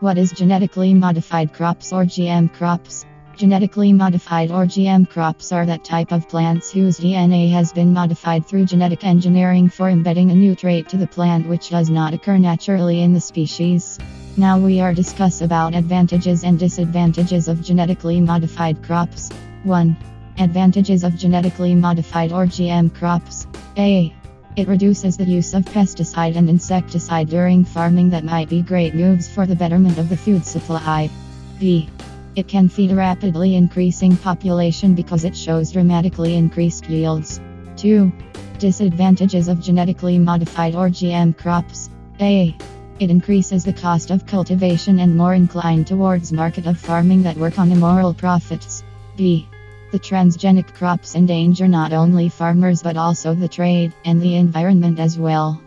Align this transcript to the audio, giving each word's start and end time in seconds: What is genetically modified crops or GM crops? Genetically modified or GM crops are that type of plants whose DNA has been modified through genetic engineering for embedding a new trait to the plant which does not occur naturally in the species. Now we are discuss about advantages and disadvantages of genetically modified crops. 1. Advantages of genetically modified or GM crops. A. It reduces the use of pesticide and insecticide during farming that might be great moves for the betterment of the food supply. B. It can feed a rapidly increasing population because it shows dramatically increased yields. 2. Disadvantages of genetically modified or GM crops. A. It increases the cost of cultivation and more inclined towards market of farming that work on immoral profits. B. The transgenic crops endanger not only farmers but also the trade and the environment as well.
What 0.00 0.16
is 0.16 0.32
genetically 0.32 0.94
modified 0.94 1.52
crops 1.52 1.92
or 1.92 2.04
GM 2.06 2.50
crops? 2.54 3.04
Genetically 3.36 3.92
modified 3.92 4.50
or 4.50 4.64
GM 4.64 5.06
crops 5.06 5.52
are 5.52 5.66
that 5.66 5.84
type 5.84 6.10
of 6.10 6.26
plants 6.26 6.72
whose 6.72 6.98
DNA 6.98 7.50
has 7.50 7.74
been 7.74 7.92
modified 7.92 8.46
through 8.46 8.64
genetic 8.64 9.04
engineering 9.04 9.68
for 9.68 9.90
embedding 9.90 10.30
a 10.30 10.34
new 10.34 10.54
trait 10.54 10.88
to 10.88 10.96
the 10.96 11.06
plant 11.06 11.46
which 11.46 11.68
does 11.68 11.90
not 11.90 12.14
occur 12.14 12.38
naturally 12.38 13.02
in 13.02 13.12
the 13.12 13.20
species. 13.20 13.98
Now 14.38 14.58
we 14.58 14.80
are 14.80 14.94
discuss 14.94 15.42
about 15.42 15.74
advantages 15.74 16.44
and 16.44 16.58
disadvantages 16.58 17.46
of 17.46 17.60
genetically 17.60 18.22
modified 18.22 18.82
crops. 18.82 19.28
1. 19.64 19.94
Advantages 20.38 21.04
of 21.04 21.14
genetically 21.14 21.74
modified 21.74 22.32
or 22.32 22.46
GM 22.46 22.94
crops. 22.94 23.46
A. 23.76 24.14
It 24.56 24.66
reduces 24.66 25.16
the 25.16 25.24
use 25.24 25.54
of 25.54 25.64
pesticide 25.64 26.36
and 26.36 26.50
insecticide 26.50 27.28
during 27.28 27.64
farming 27.64 28.10
that 28.10 28.24
might 28.24 28.48
be 28.48 28.62
great 28.62 28.94
moves 28.94 29.28
for 29.28 29.46
the 29.46 29.54
betterment 29.54 29.96
of 29.96 30.08
the 30.08 30.16
food 30.16 30.44
supply. 30.44 31.08
B. 31.60 31.88
It 32.34 32.48
can 32.48 32.68
feed 32.68 32.90
a 32.90 32.96
rapidly 32.96 33.54
increasing 33.54 34.16
population 34.16 34.94
because 34.94 35.24
it 35.24 35.36
shows 35.36 35.72
dramatically 35.72 36.34
increased 36.34 36.90
yields. 36.90 37.40
2. 37.76 38.12
Disadvantages 38.58 39.46
of 39.46 39.60
genetically 39.60 40.18
modified 40.18 40.74
or 40.74 40.88
GM 40.88 41.36
crops. 41.36 41.88
A. 42.20 42.54
It 42.98 43.10
increases 43.10 43.64
the 43.64 43.72
cost 43.72 44.10
of 44.10 44.26
cultivation 44.26 44.98
and 44.98 45.16
more 45.16 45.34
inclined 45.34 45.86
towards 45.86 46.32
market 46.32 46.66
of 46.66 46.78
farming 46.78 47.22
that 47.22 47.36
work 47.36 47.58
on 47.58 47.70
immoral 47.72 48.14
profits. 48.14 48.82
B. 49.16 49.48
The 49.90 49.98
transgenic 49.98 50.72
crops 50.74 51.16
endanger 51.16 51.66
not 51.66 51.92
only 51.92 52.28
farmers 52.28 52.82
but 52.82 52.96
also 52.96 53.34
the 53.34 53.48
trade 53.48 53.92
and 54.04 54.20
the 54.22 54.36
environment 54.36 55.00
as 55.00 55.18
well. 55.18 55.60